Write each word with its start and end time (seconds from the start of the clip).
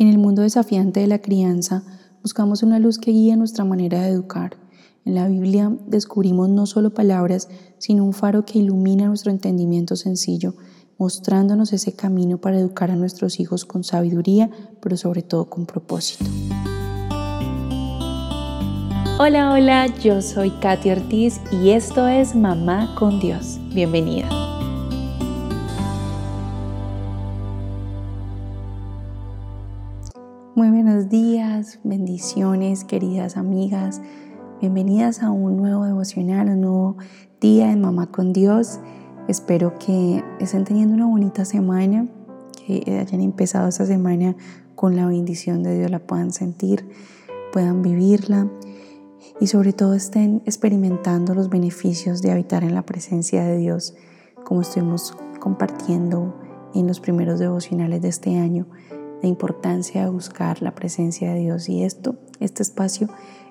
En 0.00 0.08
el 0.08 0.16
mundo 0.16 0.40
desafiante 0.40 1.00
de 1.00 1.06
la 1.06 1.18
crianza, 1.18 1.82
buscamos 2.22 2.62
una 2.62 2.78
luz 2.78 2.98
que 2.98 3.10
guíe 3.10 3.36
nuestra 3.36 3.66
manera 3.66 4.00
de 4.00 4.08
educar. 4.08 4.56
En 5.04 5.14
la 5.14 5.28
Biblia 5.28 5.76
descubrimos 5.88 6.48
no 6.48 6.64
solo 6.64 6.94
palabras, 6.94 7.50
sino 7.76 8.06
un 8.06 8.14
faro 8.14 8.46
que 8.46 8.60
ilumina 8.60 9.08
nuestro 9.08 9.30
entendimiento 9.30 9.96
sencillo, 9.96 10.54
mostrándonos 10.96 11.74
ese 11.74 11.92
camino 11.92 12.38
para 12.38 12.58
educar 12.58 12.90
a 12.90 12.96
nuestros 12.96 13.40
hijos 13.40 13.66
con 13.66 13.84
sabiduría, 13.84 14.48
pero 14.80 14.96
sobre 14.96 15.20
todo 15.20 15.50
con 15.50 15.66
propósito. 15.66 16.24
Hola, 19.18 19.52
hola, 19.52 19.86
yo 19.98 20.22
soy 20.22 20.48
Katy 20.62 20.92
Ortiz 20.92 21.42
y 21.62 21.72
esto 21.72 22.08
es 22.08 22.34
Mamá 22.34 22.94
con 22.98 23.20
Dios. 23.20 23.58
Bienvenida. 23.74 24.49
Buenos 31.00 31.12
días, 31.12 31.80
bendiciones 31.82 32.84
queridas 32.84 33.38
amigas. 33.38 34.02
Bienvenidas 34.60 35.22
a 35.22 35.30
un 35.30 35.56
nuevo 35.56 35.86
devocional, 35.86 36.50
un 36.50 36.60
nuevo 36.60 36.96
día 37.40 37.72
en 37.72 37.80
Mamá 37.80 38.10
con 38.10 38.34
Dios. 38.34 38.80
Espero 39.26 39.78
que 39.78 40.22
estén 40.40 40.64
teniendo 40.64 40.94
una 40.96 41.06
bonita 41.06 41.46
semana, 41.46 42.06
que 42.54 42.98
hayan 43.00 43.22
empezado 43.22 43.66
esta 43.68 43.86
semana 43.86 44.36
con 44.74 44.94
la 44.94 45.06
bendición 45.06 45.62
de 45.62 45.78
Dios, 45.78 45.90
la 45.90 46.00
puedan 46.00 46.32
sentir, 46.32 46.86
puedan 47.50 47.80
vivirla 47.80 48.50
y 49.40 49.46
sobre 49.46 49.72
todo 49.72 49.94
estén 49.94 50.42
experimentando 50.44 51.34
los 51.34 51.48
beneficios 51.48 52.20
de 52.20 52.32
habitar 52.32 52.62
en 52.62 52.74
la 52.74 52.82
presencia 52.82 53.42
de 53.42 53.56
Dios, 53.56 53.94
como 54.44 54.60
estuvimos 54.60 55.16
compartiendo 55.38 56.38
en 56.74 56.86
los 56.86 57.00
primeros 57.00 57.38
devocionales 57.40 58.02
de 58.02 58.08
este 58.08 58.36
año 58.36 58.66
la 59.22 59.28
importancia 59.28 60.04
de 60.04 60.10
buscar 60.10 60.62
la 60.62 60.74
presencia 60.74 61.32
de 61.32 61.40
Dios 61.40 61.68
y 61.68 61.84
esto, 61.84 62.16
este 62.40 62.62
espacio 62.62 63.08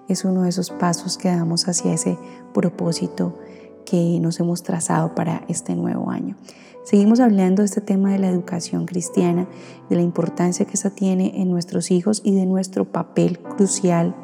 es 0.07 0.25
uno 0.25 0.43
de 0.43 0.49
esos 0.49 0.71
pasos 0.71 1.17
que 1.17 1.29
damos 1.29 1.67
hacia 1.67 1.93
ese 1.93 2.17
propósito 2.53 3.37
que 3.85 4.19
nos 4.19 4.39
hemos 4.39 4.63
trazado 4.63 5.15
para 5.15 5.43
este 5.47 5.75
nuevo 5.75 6.09
año. 6.09 6.35
Seguimos 6.83 7.19
hablando 7.19 7.61
de 7.61 7.67
este 7.67 7.81
tema 7.81 8.11
de 8.11 8.19
la 8.19 8.29
educación 8.29 8.85
cristiana, 8.85 9.47
de 9.89 9.95
la 9.95 10.01
importancia 10.01 10.65
que 10.65 10.73
esta 10.73 10.89
tiene 10.89 11.41
en 11.41 11.49
nuestros 11.51 11.91
hijos 11.91 12.21
y 12.23 12.33
de 12.33 12.45
nuestro 12.45 12.85
papel 12.91 13.39
crucial 13.39 14.15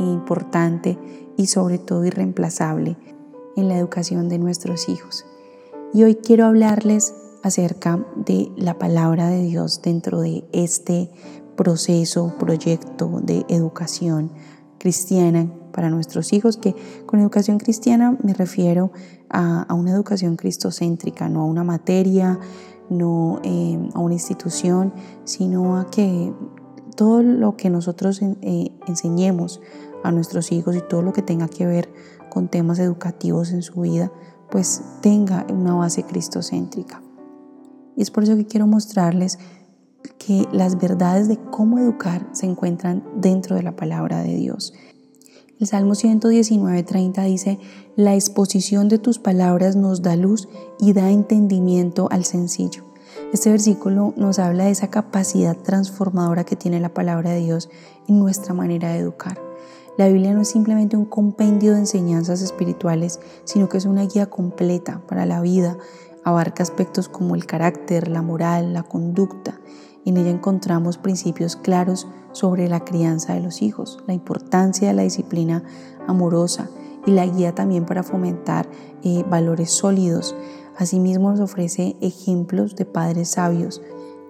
e 0.00 0.02
importante 0.02 0.98
y 1.36 1.46
sobre 1.46 1.78
todo 1.78 2.04
irreemplazable 2.04 2.96
en 3.56 3.68
la 3.68 3.78
educación 3.78 4.28
de 4.28 4.38
nuestros 4.38 4.88
hijos. 4.88 5.26
Y 5.94 6.02
hoy 6.02 6.16
quiero 6.16 6.46
hablarles 6.46 7.14
acerca 7.48 8.06
de 8.14 8.50
la 8.56 8.78
palabra 8.78 9.28
de 9.28 9.42
Dios 9.42 9.82
dentro 9.82 10.20
de 10.20 10.44
este 10.52 11.10
proceso, 11.56 12.34
proyecto 12.38 13.20
de 13.22 13.44
educación 13.48 14.30
cristiana 14.78 15.50
para 15.72 15.90
nuestros 15.90 16.32
hijos, 16.32 16.56
que 16.56 16.74
con 17.06 17.20
educación 17.20 17.58
cristiana 17.58 18.16
me 18.22 18.32
refiero 18.32 18.92
a, 19.28 19.66
una 19.74 19.90
educación 19.90 20.36
cristocéntrica, 20.36 21.28
no 21.28 21.40
a 21.40 21.44
una 21.44 21.64
materia, 21.64 22.38
no 22.88 23.40
eh, 23.42 23.78
a 23.94 23.98
una 23.98 24.14
institución, 24.14 24.92
sino 25.24 25.78
a 25.78 25.90
que 25.90 26.32
todo 26.96 27.22
lo 27.22 27.56
que 27.56 27.70
nosotros 27.70 28.20
eh, 28.22 28.72
enseñemos 28.86 29.60
a 30.02 30.12
nuestros 30.12 30.52
hijos 30.52 30.76
y 30.76 30.80
todo 30.80 31.02
lo 31.02 31.12
que 31.12 31.22
tenga 31.22 31.48
que 31.48 31.66
ver 31.66 31.88
con 32.30 32.48
temas 32.48 32.78
educativos 32.78 33.52
en 33.52 33.62
su 33.62 33.80
vida, 33.80 34.12
pues 34.50 34.82
tenga 35.00 35.46
una 35.50 35.74
base 35.74 36.04
cristocéntrica. 36.04 37.02
Y 37.98 38.02
es 38.02 38.12
por 38.12 38.22
eso 38.22 38.36
que 38.36 38.46
quiero 38.46 38.68
mostrarles 38.68 39.40
que 40.18 40.46
las 40.52 40.78
verdades 40.78 41.26
de 41.26 41.36
cómo 41.36 41.80
educar 41.80 42.24
se 42.30 42.46
encuentran 42.46 43.02
dentro 43.16 43.56
de 43.56 43.64
la 43.64 43.74
palabra 43.74 44.22
de 44.22 44.36
Dios. 44.36 44.72
El 45.58 45.66
Salmo 45.66 45.94
119.30 45.94 47.24
dice, 47.26 47.58
la 47.96 48.14
exposición 48.14 48.88
de 48.88 48.98
tus 48.98 49.18
palabras 49.18 49.74
nos 49.74 50.00
da 50.00 50.14
luz 50.14 50.48
y 50.78 50.92
da 50.92 51.10
entendimiento 51.10 52.06
al 52.12 52.24
sencillo. 52.24 52.84
Este 53.32 53.50
versículo 53.50 54.14
nos 54.16 54.38
habla 54.38 54.66
de 54.66 54.70
esa 54.70 54.90
capacidad 54.90 55.56
transformadora 55.56 56.44
que 56.44 56.54
tiene 56.54 56.78
la 56.78 56.94
palabra 56.94 57.32
de 57.32 57.40
Dios 57.40 57.68
en 58.06 58.20
nuestra 58.20 58.54
manera 58.54 58.92
de 58.92 59.00
educar. 59.00 59.40
La 59.96 60.06
Biblia 60.06 60.32
no 60.32 60.42
es 60.42 60.48
simplemente 60.48 60.96
un 60.96 61.06
compendio 61.06 61.72
de 61.72 61.80
enseñanzas 61.80 62.42
espirituales, 62.42 63.18
sino 63.42 63.68
que 63.68 63.78
es 63.78 63.84
una 63.84 64.06
guía 64.06 64.26
completa 64.26 65.02
para 65.08 65.26
la 65.26 65.40
vida 65.40 65.76
Abarca 66.28 66.62
aspectos 66.62 67.08
como 67.08 67.34
el 67.34 67.46
carácter, 67.46 68.06
la 68.08 68.20
moral, 68.20 68.74
la 68.74 68.82
conducta. 68.82 69.58
En 70.04 70.18
ella 70.18 70.28
encontramos 70.28 70.98
principios 70.98 71.56
claros 71.56 72.06
sobre 72.32 72.68
la 72.68 72.84
crianza 72.84 73.32
de 73.32 73.40
los 73.40 73.62
hijos, 73.62 73.98
la 74.06 74.12
importancia 74.12 74.88
de 74.88 74.94
la 74.94 75.04
disciplina 75.04 75.64
amorosa 76.06 76.68
y 77.06 77.12
la 77.12 77.24
guía 77.24 77.54
también 77.54 77.86
para 77.86 78.02
fomentar 78.02 78.68
eh, 79.02 79.24
valores 79.30 79.70
sólidos. 79.70 80.36
Asimismo 80.76 81.30
nos 81.30 81.40
ofrece 81.40 81.96
ejemplos 82.02 82.76
de 82.76 82.84
padres 82.84 83.30
sabios. 83.30 83.80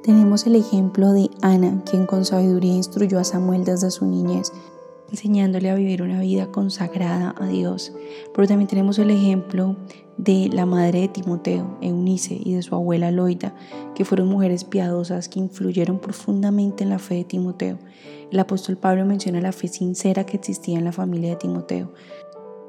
Tenemos 0.04 0.46
el 0.46 0.54
ejemplo 0.54 1.10
de 1.10 1.28
Ana, 1.42 1.82
quien 1.84 2.06
con 2.06 2.24
sabiduría 2.24 2.74
instruyó 2.74 3.18
a 3.18 3.24
Samuel 3.24 3.64
desde 3.64 3.90
su 3.90 4.06
niñez, 4.06 4.52
enseñándole 5.10 5.70
a 5.70 5.74
vivir 5.74 6.02
una 6.02 6.20
vida 6.20 6.50
consagrada 6.50 7.34
a 7.38 7.46
Dios. 7.46 7.92
Pero 8.34 8.46
también 8.46 8.68
tenemos 8.68 8.98
el 8.98 9.10
ejemplo 9.10 9.76
de 10.16 10.50
la 10.52 10.66
madre 10.66 11.02
de 11.02 11.08
Timoteo, 11.08 11.78
Eunice, 11.80 12.38
y 12.42 12.54
de 12.54 12.62
su 12.62 12.74
abuela 12.74 13.10
Loida, 13.10 13.54
que 13.94 14.04
fueron 14.04 14.28
mujeres 14.28 14.64
piadosas 14.64 15.28
que 15.28 15.38
influyeron 15.38 16.00
profundamente 16.00 16.84
en 16.84 16.90
la 16.90 16.98
fe 16.98 17.16
de 17.16 17.24
Timoteo. 17.24 17.78
El 18.30 18.38
apóstol 18.40 18.76
Pablo 18.76 19.06
menciona 19.06 19.40
la 19.40 19.52
fe 19.52 19.68
sincera 19.68 20.26
que 20.26 20.36
existía 20.36 20.78
en 20.78 20.84
la 20.84 20.92
familia 20.92 21.30
de 21.30 21.36
Timoteo, 21.36 21.94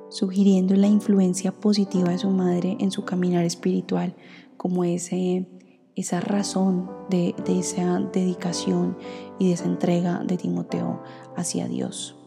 sugiriendo 0.09 0.75
la 0.75 0.87
influencia 0.87 1.51
positiva 1.51 2.09
de 2.09 2.19
su 2.19 2.29
madre 2.29 2.77
en 2.79 2.91
su 2.91 3.03
caminar 3.03 3.43
espiritual, 3.43 4.15
como 4.55 4.83
ese, 4.83 5.47
esa 5.95 6.21
razón 6.21 6.89
de, 7.09 7.35
de 7.45 7.59
esa 7.59 7.99
dedicación 8.13 8.97
y 9.39 9.47
de 9.47 9.53
esa 9.53 9.65
entrega 9.65 10.23
de 10.23 10.37
Timoteo 10.37 11.01
hacia 11.35 11.67
Dios. 11.67 12.18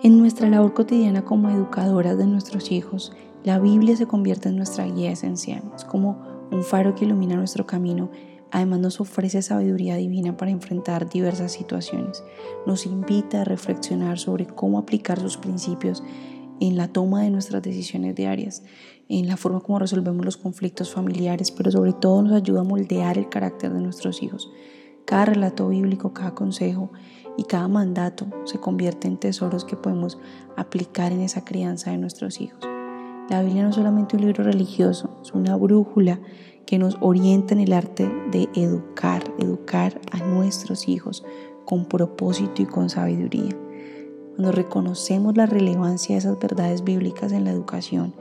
En 0.00 0.16
nuestra 0.16 0.48
labor 0.48 0.74
cotidiana 0.74 1.24
como 1.24 1.50
educadoras 1.50 2.16
de 2.16 2.24
nuestros 2.24 2.70
hijos, 2.70 3.12
la 3.42 3.58
Biblia 3.58 3.96
se 3.96 4.06
convierte 4.06 4.48
en 4.48 4.54
nuestra 4.54 4.86
guía 4.86 5.10
esencial, 5.10 5.60
es 5.74 5.84
como 5.84 6.22
un 6.52 6.62
faro 6.62 6.94
que 6.94 7.04
ilumina 7.04 7.34
nuestro 7.34 7.66
camino. 7.66 8.08
Además 8.52 8.78
nos 8.78 9.00
ofrece 9.00 9.42
sabiduría 9.42 9.96
divina 9.96 10.36
para 10.36 10.52
enfrentar 10.52 11.10
diversas 11.10 11.50
situaciones. 11.50 12.22
Nos 12.64 12.86
invita 12.86 13.40
a 13.40 13.44
reflexionar 13.44 14.20
sobre 14.20 14.46
cómo 14.46 14.78
aplicar 14.78 15.18
sus 15.18 15.36
principios 15.36 16.04
en 16.60 16.76
la 16.76 16.86
toma 16.86 17.22
de 17.22 17.30
nuestras 17.30 17.60
decisiones 17.60 18.14
diarias, 18.14 18.62
en 19.08 19.26
la 19.26 19.36
forma 19.36 19.60
como 19.60 19.80
resolvemos 19.80 20.24
los 20.24 20.36
conflictos 20.36 20.92
familiares, 20.92 21.50
pero 21.50 21.72
sobre 21.72 21.92
todo 21.92 22.22
nos 22.22 22.34
ayuda 22.34 22.60
a 22.60 22.64
moldear 22.64 23.18
el 23.18 23.28
carácter 23.28 23.72
de 23.72 23.80
nuestros 23.80 24.22
hijos. 24.22 24.48
Cada 25.08 25.24
relato 25.24 25.70
bíblico, 25.70 26.12
cada 26.12 26.34
consejo 26.34 26.90
y 27.38 27.44
cada 27.44 27.66
mandato 27.66 28.26
se 28.44 28.60
convierte 28.60 29.08
en 29.08 29.16
tesoros 29.16 29.64
que 29.64 29.74
podemos 29.74 30.18
aplicar 30.54 31.12
en 31.12 31.22
esa 31.22 31.46
crianza 31.46 31.90
de 31.90 31.96
nuestros 31.96 32.42
hijos. 32.42 32.60
La 33.30 33.40
Biblia 33.40 33.62
no 33.62 33.70
es 33.70 33.76
solamente 33.76 34.16
un 34.16 34.26
libro 34.26 34.44
religioso, 34.44 35.18
es 35.22 35.32
una 35.32 35.56
brújula 35.56 36.20
que 36.66 36.76
nos 36.76 36.98
orienta 37.00 37.54
en 37.54 37.60
el 37.60 37.72
arte 37.72 38.06
de 38.30 38.50
educar, 38.54 39.24
educar 39.38 39.98
a 40.12 40.18
nuestros 40.18 40.88
hijos 40.88 41.24
con 41.64 41.86
propósito 41.86 42.60
y 42.60 42.66
con 42.66 42.90
sabiduría. 42.90 43.56
Cuando 44.36 44.52
reconocemos 44.52 45.34
la 45.38 45.46
relevancia 45.46 46.16
de 46.16 46.18
esas 46.18 46.38
verdades 46.38 46.84
bíblicas 46.84 47.32
en 47.32 47.44
la 47.44 47.50
educación, 47.50 48.12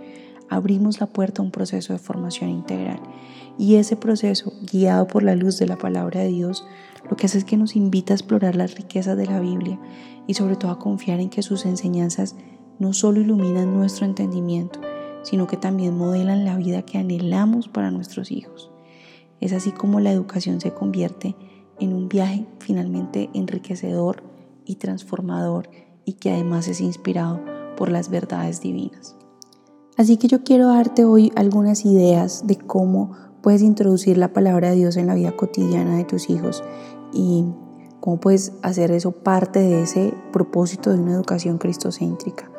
abrimos 0.50 1.00
la 1.00 1.08
puerta 1.08 1.42
a 1.42 1.46
un 1.46 1.52
proceso 1.52 1.94
de 1.94 2.00
formación 2.00 2.50
integral. 2.50 3.00
Y 3.58 3.76
ese 3.76 3.96
proceso, 3.96 4.54
guiado 4.72 5.08
por 5.08 5.24
la 5.24 5.36
luz 5.36 5.58
de 5.58 5.68
la 5.68 5.78
palabra 5.78 6.22
de 6.22 6.28
Dios, 6.28 6.66
lo 7.10 7.16
que 7.16 7.26
hace 7.26 7.40
es 7.40 7.46
que 7.46 7.58
nos 7.58 7.76
invita 7.76 8.14
a 8.14 8.18
explorar 8.18 8.56
las 8.56 8.76
riquezas 8.76 9.18
de 9.18 9.26
la 9.26 9.40
Biblia 9.40 9.80
y 10.28 10.34
sobre 10.34 10.56
todo 10.56 10.72
a 10.72 10.80
confiar 10.80 11.20
en 11.20 11.30
que 11.30 11.42
sus 11.42 11.66
enseñanzas 11.66 12.36
no 12.80 12.94
solo 12.94 13.22
iluminan 13.22 13.74
nuestro 13.74 14.06
entendimiento, 14.06 14.80
sino 15.24 15.48
que 15.48 15.58
también 15.58 15.98
modelan 15.98 16.46
la 16.46 16.58
vida 16.58 16.84
que 16.84 16.98
anhelamos 16.98 17.68
para 17.68 17.92
nuestros 17.92 18.32
hijos. 18.32 18.72
Es 19.40 19.54
así 19.54 19.72
como 19.72 20.00
la 20.00 20.12
educación 20.12 20.62
se 20.62 20.74
convierte 20.74 21.36
en 21.80 21.94
un 21.94 22.10
viaje 22.10 22.46
finalmente 22.60 23.30
enriquecedor 23.34 24.24
y 24.66 24.76
transformador 24.76 25.70
y 26.06 26.14
que 26.14 26.32
además 26.32 26.68
es 26.68 26.82
inspirado 26.82 27.42
por 27.76 27.90
las 27.90 28.10
verdades 28.10 28.62
divinas. 28.62 29.17
Así 29.98 30.18
que 30.18 30.28
yo 30.28 30.44
quiero 30.44 30.68
darte 30.68 31.06
hoy 31.06 31.32
algunas 31.36 31.84
ideas 31.84 32.46
de 32.46 32.56
cómo 32.56 33.14
puedes 33.42 33.64
introducir 33.64 34.20
la 34.20 34.32
palabra 34.32 34.70
de 34.70 34.76
Dios 34.76 34.96
en 34.96 35.08
la 35.08 35.16
vida 35.16 35.36
cotidiana 35.36 35.98
de 35.98 36.04
tus 36.04 36.30
hijos 36.30 36.64
y 37.12 37.46
cómo 38.00 38.20
puedes 38.20 38.54
hacer 38.62 38.92
eso 38.92 39.12
parte 39.12 39.60
de 39.60 39.82
ese 39.82 40.14
propósito 40.32 40.92
de 40.92 41.00
una 41.00 41.14
educación 41.14 41.58
cristocéntrica. 41.58 42.52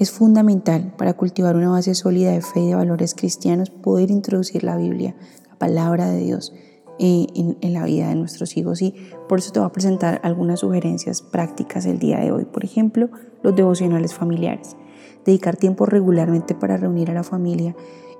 Es 0.00 0.10
fundamental 0.10 0.92
para 0.98 1.12
cultivar 1.12 1.54
una 1.54 1.70
base 1.70 1.94
sólida 1.94 2.32
de 2.32 2.42
fe 2.42 2.60
y 2.60 2.68
de 2.68 2.74
valores 2.74 3.14
cristianos 3.14 3.70
poder 3.70 4.10
introducir 4.10 4.64
la 4.64 4.76
Biblia, 4.76 5.14
la 5.48 5.56
palabra 5.58 6.10
de 6.10 6.18
Dios, 6.18 6.52
eh, 6.98 7.28
en, 7.36 7.58
en, 7.60 7.74
la 7.74 7.84
vida 7.84 8.08
de 8.08 8.16
nuestros 8.16 8.56
hijos 8.56 8.82
y 8.82 8.94
por 9.28 9.38
eso 9.38 9.52
te 9.52 9.60
voy 9.60 9.68
a 9.68 9.72
presentar 9.72 10.20
algunas 10.24 10.60
sugerencias 10.60 11.22
prácticas 11.22 11.86
el 11.86 12.00
día 12.00 12.18
de 12.18 12.32
hoy. 12.32 12.44
Por 12.44 12.64
ejemplo, 12.64 13.08
los 13.42 13.54
devocionales 13.54 14.14
familiares. 14.14 14.76
Dedicar 15.24 15.56
tiempo 15.56 15.86
regularmente 15.86 16.54
para 16.54 16.76
reunir 16.76 17.10
a 17.10 17.14
la 17.14 17.22
familia 17.22 17.74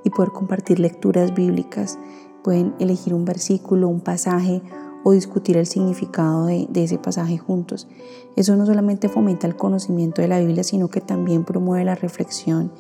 y 0.05 0.11
poder 0.11 0.31
compartir 0.31 0.79
lecturas 0.79 1.35
bíblicas. 1.35 1.99
Pueden 2.45 2.75
elegir 2.79 3.13
un 3.13 3.25
versículo, 3.25 3.89
un 3.89 4.01
pasaje 4.01 4.63
o 5.09 5.13
discutir 5.13 5.57
el 5.57 5.67
significado 5.67 6.47
de, 6.47 6.69
ese 6.75 6.99
pasaje 6.99 7.39
juntos. 7.39 7.87
Eso 8.35 8.57
no 8.57 8.67
solamente 8.67 9.09
fomenta 9.09 9.47
el 9.47 9.55
conocimiento 9.55 10.21
de 10.21 10.27
la 10.27 10.41
Biblia, 10.41 10.65
sino 10.65 10.89
que 10.89 11.01
también 11.01 11.45
promueve 11.45 11.85
la 11.85 11.95
reflexión 11.95 12.73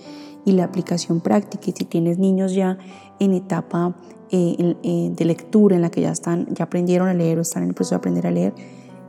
y 0.44 0.52
la 0.52 0.64
aplicación 0.64 1.20
práctica. 1.20 1.64
Y 1.66 1.72
si 1.72 1.84
tienes 1.84 2.18
niños 2.18 2.52
ya 2.52 2.78
en 3.20 3.32
etapa 3.32 3.94
eh, 4.32 4.74
eh, 4.82 5.12
de 5.14 5.24
lectura, 5.24 5.76
en 5.76 5.82
la 5.82 5.90
que 5.90 6.00
ya, 6.00 6.10
están, 6.10 6.52
ya 6.52 6.64
aprendieron 6.64 7.06
a 7.06 7.14
leer 7.14 7.38
o 7.38 7.42
están 7.42 7.62
en 7.62 7.68
el 7.68 7.74
proceso 7.76 7.94
de 7.94 7.98
aprender 7.98 8.26
a 8.26 8.32
leer, 8.32 8.54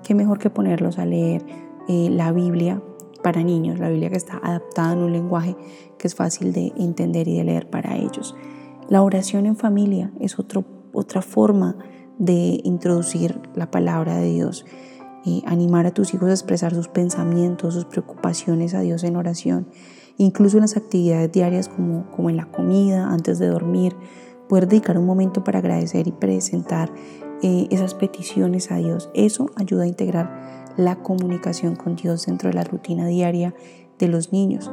qué 0.03 0.13
mejor 0.13 0.37
que 0.37 0.51
ponerlos 0.51 0.99
a 0.99 1.05
leer 1.07 1.43
eh, 1.87 2.09
la 2.11 2.31
Biblia 2.31 2.83
para 3.27 3.44
niños, 3.44 3.77
la 3.77 3.89
Biblia 3.89 4.09
que 4.09 4.15
está 4.15 4.39
adaptada 4.41 4.94
en 4.94 5.00
un 5.00 5.12
lenguaje 5.12 5.57
que 5.97 6.07
es 6.07 6.15
fácil 6.15 6.53
de 6.53 6.71
entender 6.77 7.27
y 7.27 7.35
de 7.35 7.44
leer 7.44 7.69
para 7.69 7.97
ellos. 7.97 8.33
La 8.88 9.01
oración 9.01 9.45
en 9.45 9.57
familia 9.57 10.13
es 10.21 10.39
otro, 10.39 10.63
otra 10.94 11.21
forma 11.21 11.75
de 12.18 12.62
introducir 12.63 13.41
la 13.53 13.69
palabra 13.69 14.15
de 14.15 14.29
Dios. 14.29 14.65
animar 15.45 15.85
a 15.85 15.91
tus 15.91 16.13
hijos 16.13 16.29
a 16.29 16.31
expresar 16.31 16.74
sus 16.74 16.88
pensamientos, 16.88 17.74
sus 17.74 17.83
preocupaciones 17.83 18.74
a 18.74 18.79
Dios 18.79 19.03
en 19.03 19.18
oración 19.18 19.68
incluso 20.15 20.56
en 20.56 20.62
las 20.62 20.77
actividades 20.77 21.30
diarias 21.30 21.68
como, 21.68 22.09
como 22.12 22.30
en 22.30 22.38
la 22.38 22.45
comida, 22.45 23.09
antes 23.12 23.39
de 23.39 23.47
dormir, 23.47 23.94
poder 24.47 24.69
dedicar 24.69 24.97
un 24.97 25.06
momento 25.06 25.44
para 25.44 25.59
agradecer 25.59 26.07
y 26.07 26.13
presentar 26.13 26.94
eh, 27.44 27.68
esas 27.71 27.94
peticiones 27.94 28.71
a 28.71 28.77
Dios. 28.77 29.09
Eso 29.13 29.51
ayuda 29.57 29.83
a 29.83 29.88
integrar 29.88 30.66
la 30.77 30.97
comunicación 30.97 31.75
con 31.75 31.95
Dios 31.95 32.27
dentro 32.27 32.50
de 32.50 32.56
la 32.56 32.63
rutina 32.63 33.07
diaria 33.07 33.53
de 34.00 34.07
los 34.07 34.31
niños. 34.31 34.71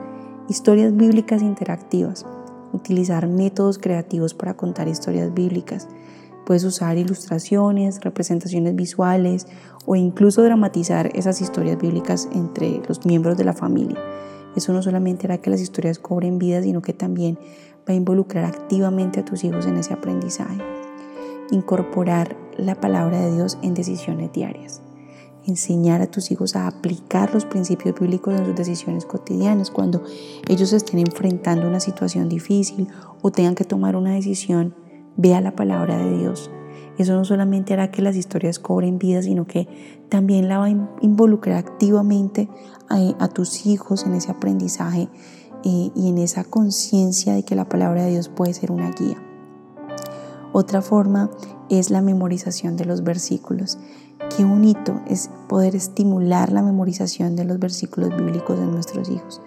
Historias 0.49 0.95
bíblicas 0.95 1.43
interactivas. 1.43 2.27
Utilizar 2.73 3.27
métodos 3.27 3.79
creativos 3.79 4.35
para 4.35 4.55
contar 4.55 4.87
historias 4.87 5.33
bíblicas. 5.33 5.89
Puedes 6.45 6.65
usar 6.65 6.99
ilustraciones, 6.99 8.01
representaciones 8.03 8.77
visuales 8.77 9.47
o 9.87 9.97
incluso 9.97 10.43
dramatizar 10.43 11.11
esas 11.15 11.41
historias 11.41 11.79
bíblicas 11.79 12.29
entre 12.33 12.83
los 12.87 13.07
miembros 13.07 13.39
de 13.39 13.45
la 13.45 13.55
familia. 13.55 13.99
Eso 14.55 14.73
no 14.73 14.83
solamente 14.83 15.27
hará 15.27 15.39
que 15.39 15.51
las 15.51 15.61
historias 15.61 15.99
cobren 15.99 16.39
vida, 16.39 16.63
sino 16.63 16.83
que 16.83 16.93
también 16.93 17.39
va 17.89 17.93
a 17.93 17.95
involucrar 17.95 18.45
activamente 18.45 19.21
a 19.21 19.25
tus 19.25 19.43
hijos 19.45 19.67
en 19.67 19.79
ese 19.79 19.95
aprendizaje. 19.95 20.59
Incorporar 21.51 22.37
la 22.59 22.75
palabra 22.75 23.21
de 23.21 23.35
Dios 23.35 23.59
en 23.63 23.75
decisiones 23.75 24.33
diarias. 24.33 24.84
Enseñar 25.47 26.01
a 26.01 26.11
tus 26.11 26.31
hijos 26.31 26.57
a 26.57 26.67
aplicar 26.67 27.33
los 27.35 27.45
principios 27.45 27.99
bíblicos 27.99 28.35
en 28.35 28.47
sus 28.47 28.55
decisiones 28.55 29.05
cotidianas 29.05 29.71
cuando 29.71 30.03
ellos 30.49 30.73
estén 30.73 31.01
enfrentando 31.01 31.69
una 31.69 31.81
situación 31.81 32.29
difícil 32.29 32.89
o 33.23 33.31
tengan 33.31 33.55
que 33.55 33.65
tomar 33.65 33.97
una 33.97 34.15
decisión. 34.15 34.75
Vea 35.17 35.41
la 35.41 35.55
palabra 35.55 35.99
de 35.99 36.19
Dios 36.19 36.51
eso 36.99 37.15
no 37.15 37.25
solamente 37.25 37.73
hará 37.73 37.91
que 37.91 38.03
las 38.03 38.17
historias 38.17 38.59
cobren 38.59 38.99
vida, 38.99 39.21
sino 39.23 39.47
que 39.47 39.67
también 40.09 40.49
la 40.49 40.59
va 40.59 40.67
a 40.67 40.71
involucrar 41.01 41.57
activamente 41.57 42.49
a, 42.89 43.29
tus 43.29 43.67
hijos 43.67 44.07
en 44.07 44.15
ese 44.15 44.31
aprendizaje 44.31 45.09
eh, 45.65 45.91
y 45.95 46.09
en 46.09 46.19
esa 46.19 46.45
conciencia 46.45 47.35
de 47.35 47.43
que 47.43 47.57
la 47.57 47.69
palabra 47.69 48.05
de 48.05 48.13
Dios 48.13 48.29
puede 48.29 48.55
ser 48.55 48.71
una 48.71 48.91
guía. 48.93 49.21
Otra 50.53 50.83
forma 50.83 51.31
es 51.69 51.91
la 51.91 52.01
memorización 52.01 52.77
de 52.77 52.85
los 52.85 53.03
versículos. 53.03 53.79
Qué 54.37 54.45
bonito 54.45 55.01
es 55.07 55.31
poder 55.49 55.77
estimular 55.77 56.51
la 56.51 56.63
memorización 56.63 57.37
de 57.37 57.45
los 57.45 57.59
versículos 57.59 58.11
bíblicos 58.17 58.59
de 58.59 58.67
nuestros 58.67 59.09
hijos. 59.11 59.41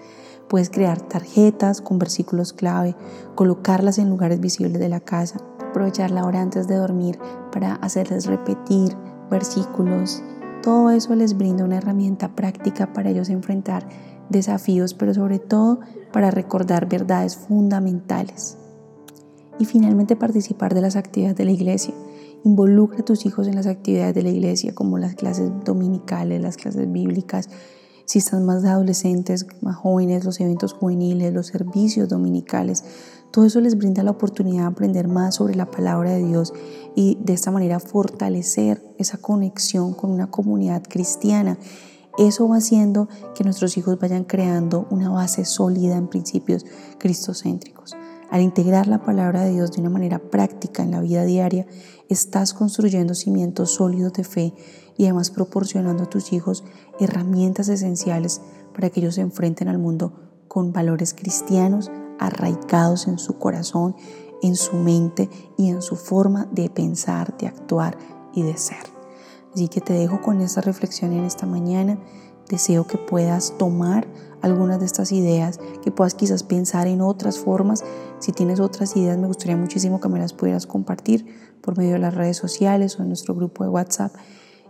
Puedes 0.48 0.70
crear 0.70 1.02
tarjetas 1.02 1.82
con 1.82 2.00
versículos 2.00 2.54
clave, 2.54 2.96
colocarlas 3.36 3.98
en 3.98 4.10
lugares 4.10 4.40
visibles 4.40 4.80
de 4.80 4.88
la 4.88 5.02
casa 5.02 5.40
aprovechar 5.78 6.10
la 6.10 6.26
hora 6.26 6.42
antes 6.42 6.68
de 6.68 6.76
dormir 6.76 7.20
para 7.52 7.76
hacerles 7.76 8.26
repetir 8.26 8.96
versículos. 9.30 10.24
Todo 10.64 10.90
eso 10.90 11.14
les 11.16 11.38
brinda 11.38 11.64
una 11.64 11.78
herramienta 11.78 12.36
práctica 12.36 12.94
para 12.94 13.12
ellos 13.12 13.30
enfrentar 13.30 13.88
desafíos, 14.30 14.96
pero 14.96 15.14
sobre 15.14 15.38
todo 15.38 15.80
para 16.12 16.32
recordar 16.32 16.90
verdades 16.90 17.38
fundamentales. 17.38 18.58
Y 19.60 19.66
finalmente 19.66 20.16
participar 20.16 20.74
de 20.74 20.82
las 20.82 20.96
actividades 20.96 21.38
de 21.38 21.46
la 21.46 21.52
iglesia. 21.52 21.94
Involucra 22.48 23.02
a 23.02 23.04
tus 23.04 23.26
hijos 23.26 23.46
en 23.48 23.56
las 23.56 23.68
actividades 23.68 24.16
de 24.16 24.24
la 24.24 24.30
iglesia, 24.30 24.74
como 24.74 24.98
las 24.98 25.16
clases 25.16 25.52
dominicales, 25.66 26.42
las 26.42 26.56
clases 26.56 26.90
bíblicas, 26.90 27.50
si 28.06 28.20
están 28.20 28.46
más 28.46 28.64
adolescentes, 28.64 29.46
más 29.60 29.76
jóvenes, 29.76 30.24
los 30.24 30.40
eventos 30.40 30.72
juveniles, 30.72 31.34
los 31.34 31.48
servicios 31.48 32.08
dominicales. 32.08 32.86
Todo 33.32 33.44
eso 33.44 33.60
les 33.60 33.78
brinda 33.78 34.02
la 34.02 34.12
oportunidad 34.12 34.62
de 34.62 34.68
aprender 34.68 35.10
más 35.10 35.36
sobre 35.36 35.56
la 35.56 35.70
palabra 35.70 36.12
de 36.12 36.24
Dios 36.24 36.54
y 36.96 37.18
de 37.20 37.34
esta 37.34 37.52
manera 37.52 37.82
fortalecer 37.82 38.82
esa 38.98 39.18
conexión 39.18 39.94
con 39.94 40.12
una 40.12 40.32
comunidad 40.32 40.84
cristiana. 40.88 41.58
Eso 42.18 42.48
va 42.48 42.60
haciendo 42.60 43.10
que 43.36 43.44
nuestros 43.44 43.76
hijos 43.76 44.00
vayan 44.00 44.24
creando 44.24 44.88
una 44.90 45.10
base 45.10 45.44
sólida 45.44 45.98
en 45.98 46.08
principios 46.08 46.66
cristocéntricos. 46.98 47.98
Al 48.30 48.42
integrar 48.42 48.88
la 48.88 49.02
palabra 49.02 49.44
de 49.44 49.52
Dios 49.52 49.72
de 49.72 49.82
una 49.82 49.90
manera 49.90 50.20
práctica 50.20 50.84
en 50.84 50.92
la 50.92 51.00
vida 51.00 51.24
diaria, 51.24 51.66
estás 52.10 52.54
construyendo 52.54 53.16
cimientos 53.16 53.72
sólidos 53.72 54.14
de 54.14 54.24
fe 54.24 54.54
y 54.98 55.06
además 55.06 55.32
proporcionando 55.32 56.04
a 56.04 56.10
tus 56.10 56.34
hijos 56.34 56.64
herramientas 57.00 57.70
esenciales 57.70 58.42
para 58.74 58.90
que 58.90 59.00
ellos 59.00 59.16
se 59.16 59.22
enfrenten 59.22 59.70
al 59.70 59.78
mundo 59.78 60.14
con 60.48 60.74
valores 60.74 61.14
cristianos 61.14 61.90
arraigados 62.20 63.08
en 63.08 63.18
su 63.18 63.38
corazón, 63.38 63.96
en 64.42 64.56
su 64.56 64.76
mente 64.76 65.30
y 65.58 65.70
en 65.70 65.82
su 65.82 65.96
forma 65.96 66.48
de 66.52 66.70
pensar, 66.70 67.38
de 67.38 67.48
actuar 67.48 67.98
y 68.34 68.44
de 68.44 68.58
ser. 68.58 68.98
Así 69.54 69.70
que 69.70 69.82
te 69.82 69.94
dejo 69.94 70.22
con 70.22 70.42
esta 70.42 70.62
reflexión 70.62 71.14
en 71.14 71.24
esta 71.24 71.46
mañana. 71.46 71.98
Deseo 72.50 72.88
que 72.88 72.98
puedas 72.98 73.58
tomar 73.58 74.08
algunas 74.42 74.80
de 74.80 74.86
estas 74.86 75.12
ideas, 75.12 75.60
que 75.84 75.92
puedas 75.92 76.14
quizás 76.14 76.44
pensar 76.44 76.88
en 76.88 77.02
otras 77.02 77.40
formas. 77.40 77.84
Si 78.20 78.32
tienes 78.32 78.60
otras 78.60 78.96
ideas, 78.96 79.18
me 79.18 79.28
gustaría 79.28 79.58
muchísimo 79.58 80.00
que 80.00 80.10
me 80.10 80.20
las 80.20 80.34
pudieras 80.34 80.66
compartir 80.66 81.26
por 81.62 81.78
medio 81.78 81.94
de 81.94 82.00
las 82.00 82.14
redes 82.14 82.38
sociales 82.38 82.98
o 83.00 83.04
en 83.04 83.10
nuestro 83.10 83.36
grupo 83.36 83.64
de 83.64 83.70
WhatsApp 83.70 84.14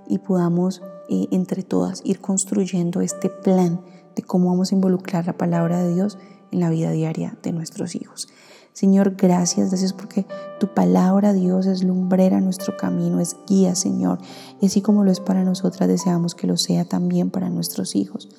y 0.07 0.19
podamos 0.19 0.81
eh, 1.09 1.27
entre 1.31 1.63
todas 1.63 2.01
ir 2.03 2.19
construyendo 2.19 3.01
este 3.01 3.29
plan 3.29 3.81
de 4.15 4.23
cómo 4.23 4.49
vamos 4.49 4.71
a 4.71 4.75
involucrar 4.75 5.27
la 5.27 5.37
palabra 5.37 5.83
de 5.83 5.93
Dios 5.93 6.17
en 6.51 6.59
la 6.59 6.69
vida 6.69 6.91
diaria 6.91 7.37
de 7.43 7.51
nuestros 7.51 7.95
hijos. 7.95 8.29
Señor, 8.77 9.15
gracias, 9.17 9.69
gracias 9.69 9.91
porque 9.91 10.27
tu 10.59 10.67
palabra, 10.67 11.33
Dios, 11.33 11.65
es 11.65 11.83
lumbrera 11.83 12.41
nuestro 12.41 12.77
camino, 12.77 13.19
es 13.19 13.35
guía, 13.47 13.73
Señor. 13.73 14.19
Y 14.61 14.67
así 14.67 14.83
como 14.83 15.03
lo 15.03 15.09
es 15.09 15.19
para 15.19 15.43
nosotras, 15.43 15.89
deseamos 15.89 16.35
que 16.35 16.45
lo 16.45 16.57
sea 16.57 16.85
también 16.85 17.31
para 17.31 17.49
nuestros 17.49 17.95
hijos. 17.95 18.29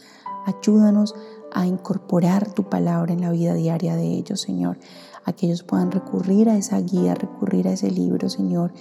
Ayúdanos 0.46 1.16
a 1.52 1.66
incorporar 1.66 2.52
tu 2.52 2.68
palabra 2.68 3.12
en 3.12 3.22
la 3.22 3.32
vida 3.32 3.52
diaria 3.54 3.96
de 3.96 4.04
ellos, 4.04 4.40
Señor. 4.40 4.78
A 5.24 5.32
que 5.32 5.46
ellos 5.46 5.64
puedan 5.64 5.90
recurrir 5.90 6.48
a 6.48 6.56
esa 6.56 6.78
guía, 6.82 7.16
recurrir 7.16 7.66
a 7.66 7.72
ese 7.72 7.90
libro, 7.90 8.28
Señor, 8.28 8.72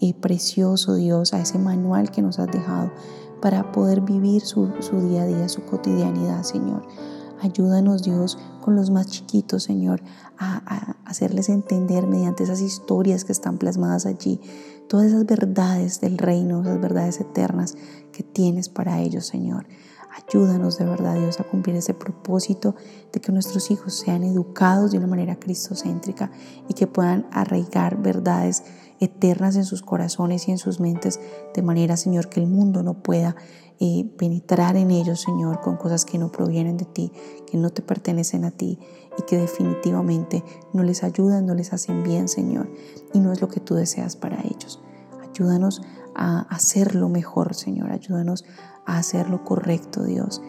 eh, 0.00 0.14
precioso 0.14 0.96
Dios, 0.96 1.32
a 1.32 1.40
ese 1.40 1.60
manual 1.60 2.10
que 2.10 2.22
nos 2.22 2.40
has 2.40 2.50
dejado 2.50 2.90
para 3.40 3.70
poder 3.70 4.00
vivir 4.00 4.42
su, 4.42 4.72
su 4.80 5.00
día 5.00 5.22
a 5.22 5.26
día, 5.26 5.48
su 5.48 5.64
cotidianidad, 5.64 6.42
Señor. 6.42 6.82
Ayúdanos 7.40 8.02
Dios 8.02 8.38
con 8.60 8.76
los 8.76 8.90
más 8.90 9.06
chiquitos, 9.06 9.64
Señor, 9.64 10.02
a, 10.38 10.96
hacerles 11.04 11.48
entender 11.48 12.06
mediante 12.06 12.44
esas 12.44 12.60
historias 12.60 13.24
que 13.24 13.32
están 13.32 13.58
plasmadas 13.58 14.06
allí, 14.06 14.40
todas 14.88 15.06
esas 15.06 15.26
verdades 15.26 16.00
del 16.00 16.18
reino, 16.18 16.62
esas 16.62 16.80
verdades 16.80 17.20
eternas 17.20 17.76
que 18.12 18.22
tienes 18.22 18.68
para 18.68 19.00
ellos, 19.00 19.26
Señor. 19.26 19.66
Ayúdanos 20.28 20.78
de 20.78 20.84
verdad, 20.84 21.16
Dios, 21.18 21.40
a 21.40 21.44
cumplir 21.44 21.76
ese 21.76 21.92
propósito 21.92 22.76
de 23.12 23.20
que 23.20 23.32
nuestros 23.32 23.70
hijos 23.70 23.94
sean 23.94 24.22
educados 24.22 24.92
de 24.92 24.98
una 24.98 25.08
manera 25.08 25.36
cristocéntrica 25.36 26.30
y 26.68 26.74
que 26.74 26.86
puedan 26.86 27.26
arraigar 27.32 28.00
verdades 28.00 28.62
eternas 29.00 29.56
en 29.56 29.64
sus 29.64 29.82
corazones 29.82 30.46
y 30.48 30.52
en 30.52 30.58
sus 30.58 30.78
mentes, 30.78 31.20
de 31.52 31.62
manera, 31.62 31.96
Señor, 31.96 32.28
que 32.28 32.40
el 32.40 32.46
mundo 32.46 32.82
no 32.82 32.94
pueda 32.94 33.34
eh, 33.80 34.04
penetrar 34.16 34.76
en 34.76 34.90
ellos, 34.90 35.20
Señor, 35.20 35.60
con 35.60 35.76
cosas 35.76 36.04
que 36.04 36.18
no 36.18 36.30
provienen 36.30 36.76
de 36.76 36.84
ti, 36.84 37.12
que 37.46 37.56
no 37.56 37.70
te 37.70 37.82
pertenecen 37.82 38.44
a 38.44 38.50
ti 38.50 38.78
y 39.18 39.22
que 39.22 39.36
definitivamente 39.36 40.44
no 40.72 40.82
les 40.82 41.02
ayudan, 41.02 41.46
no 41.46 41.54
les 41.54 41.72
hacen 41.72 42.02
bien, 42.02 42.28
Señor, 42.28 42.70
y 43.12 43.20
no 43.20 43.32
es 43.32 43.40
lo 43.40 43.48
que 43.48 43.60
tú 43.60 43.74
deseas 43.74 44.16
para 44.16 44.40
ellos. 44.42 44.80
Ayúdanos 45.28 45.82
a 46.14 46.42
hacerlo 46.42 47.08
mejor, 47.08 47.54
Señor, 47.54 47.90
ayúdanos 47.90 48.44
a 48.86 48.98
hacer 48.98 49.28
lo 49.28 49.44
correcto, 49.44 50.04
Dios. 50.04 50.40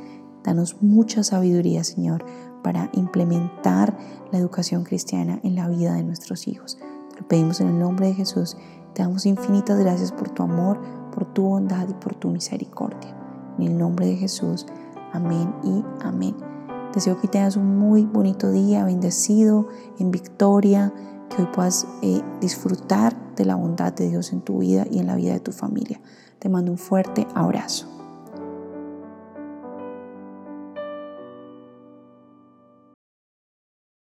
Danos 0.43 0.81
mucha 0.81 1.23
sabiduría, 1.23 1.83
Señor, 1.83 2.23
para 2.63 2.89
implementar 2.93 3.97
la 4.31 4.37
educación 4.37 4.83
cristiana 4.83 5.39
en 5.43 5.55
la 5.55 5.67
vida 5.67 5.93
de 5.93 6.03
nuestros 6.03 6.47
hijos. 6.47 6.77
Te 7.09 7.21
lo 7.21 7.27
pedimos 7.27 7.61
en 7.61 7.69
el 7.69 7.79
nombre 7.79 8.07
de 8.07 8.13
Jesús 8.13 8.57
Te 8.93 9.01
damos 9.01 9.25
infinitas 9.25 9.79
gracias 9.79 10.11
por 10.11 10.29
tu 10.29 10.43
amor, 10.43 10.79
por 11.15 11.25
tu 11.25 11.43
bondad 11.43 11.87
y 11.87 11.93
por 11.93 12.13
tu 12.13 12.29
misericordia. 12.29 13.15
En 13.57 13.67
el 13.67 13.77
nombre 13.77 14.05
de 14.05 14.17
Jesús, 14.17 14.65
amén 15.13 15.55
y 15.63 15.83
amén. 16.01 16.35
Deseo 16.93 17.19
que 17.19 17.29
tengas 17.29 17.55
un 17.55 17.79
muy 17.79 18.03
bonito 18.03 18.51
día, 18.51 18.83
bendecido, 18.83 19.67
en 19.97 20.11
victoria, 20.11 20.93
que 21.29 21.41
hoy 21.41 21.47
puedas 21.53 21.87
eh, 22.01 22.21
disfrutar 22.41 23.15
de 23.35 23.45
la 23.45 23.55
bondad 23.55 23.93
de 23.93 24.09
Dios 24.09 24.33
en 24.33 24.41
tu 24.41 24.59
vida 24.59 24.85
y 24.91 24.99
en 24.99 25.07
la 25.07 25.15
vida 25.15 25.33
de 25.33 25.39
tu 25.39 25.53
familia. 25.53 26.01
Te 26.39 26.49
mando 26.49 26.71
un 26.71 26.77
fuerte 26.77 27.25
abrazo. 27.33 27.94